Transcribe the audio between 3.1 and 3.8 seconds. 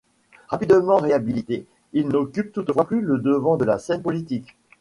devant de la